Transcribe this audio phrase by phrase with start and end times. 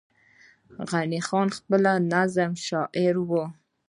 [0.89, 3.43] غني خان پخپله د نظم شاعر وو